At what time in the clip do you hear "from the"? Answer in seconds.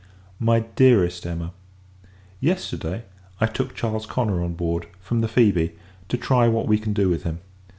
4.99-5.27